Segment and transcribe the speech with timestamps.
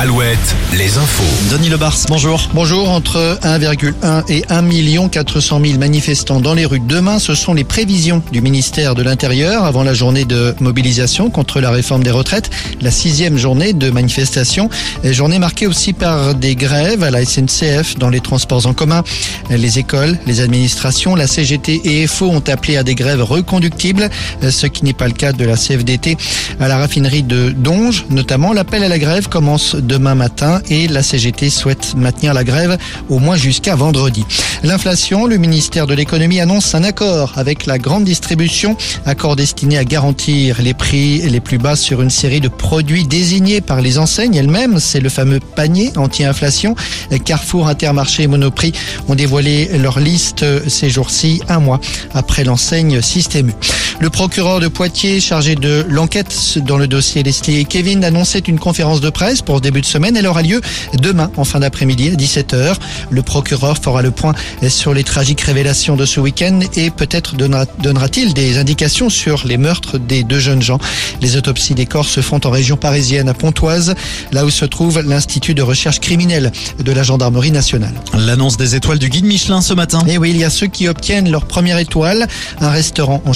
[0.00, 1.24] Alouette, les infos.
[1.50, 2.48] Denis Lebars, bonjour.
[2.54, 7.64] Bonjour, entre 1,1 et 1 400 000 manifestants dans les rues demain, ce sont les
[7.64, 12.48] prévisions du ministère de l'Intérieur avant la journée de mobilisation contre la réforme des retraites,
[12.80, 14.70] la sixième journée de manifestation,
[15.02, 19.02] journée marquée aussi par des grèves à la SNCF, dans les transports en commun,
[19.50, 24.10] les écoles, les administrations, la CGT et FO ont appelé à des grèves reconductibles,
[24.48, 26.16] ce qui n'est pas le cas de la CFDT.
[26.60, 31.02] À la raffinerie de Donge, notamment, l'appel à la grève commence demain matin et la
[31.02, 34.24] CGT souhaite maintenir la grève au moins jusqu'à vendredi.
[34.62, 39.84] L'inflation, le ministère de l'économie annonce un accord avec la grande distribution, accord destiné à
[39.84, 44.34] garantir les prix les plus bas sur une série de produits désignés par les enseignes
[44.34, 44.78] elles-mêmes.
[44.78, 46.76] C'est le fameux panier anti-inflation.
[47.24, 48.72] Carrefour, Intermarché et Monoprix
[49.08, 51.80] ont dévoilé leur liste ces jours-ci, un mois
[52.14, 53.54] après l'enseigne Système U.
[54.00, 58.60] Le procureur de Poitiers, chargé de l'enquête dans le dossier Leslie et Kevin, annonçait une
[58.60, 60.16] conférence de presse pour ce début de semaine.
[60.16, 60.60] Elle aura lieu
[60.94, 62.76] demain en fin d'après-midi à 17h.
[63.10, 64.34] Le procureur fera le point
[64.68, 69.98] sur les tragiques révélations de ce week-end et peut-être donnera-t-il des indications sur les meurtres
[69.98, 70.78] des deux jeunes gens.
[71.20, 73.96] Les autopsies des corps se font en région parisienne à Pontoise,
[74.30, 77.94] là où se trouve l'Institut de recherche criminelle de la gendarmerie nationale.
[78.16, 80.04] L'annonce des étoiles du guide Michelin ce matin.
[80.06, 82.28] Et oui, il y a ceux qui obtiennent leur première étoile.
[82.60, 83.32] Un restaurant en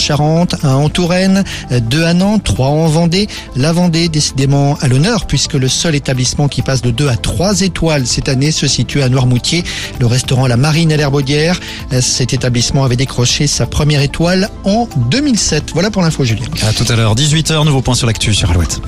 [0.62, 3.28] Un en Touraine, deux à Nantes, trois en Vendée.
[3.56, 7.60] La Vendée, décidément à l'honneur, puisque le seul établissement qui passe de deux à trois
[7.60, 9.64] étoiles cette année se situe à Noirmoutier,
[10.00, 11.58] le restaurant La Marine à l'Herbaudière.
[12.00, 15.70] Cet établissement avait décroché sa première étoile en 2007.
[15.74, 16.46] Voilà pour l'info, Julien.
[16.66, 18.80] À tout à l'heure, 18h, nouveau point sur l'actu sur Alouette.